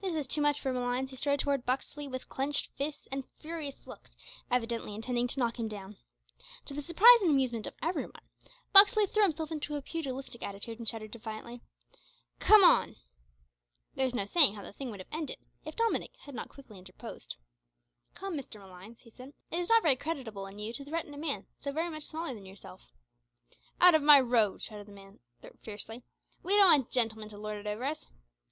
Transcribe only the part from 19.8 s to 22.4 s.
very creditable in you to threaten a man so very much smaller